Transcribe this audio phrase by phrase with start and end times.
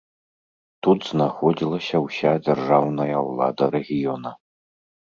[0.87, 4.39] Тут знаходзілася ўся дзяржаўная ўлада рэгіёна.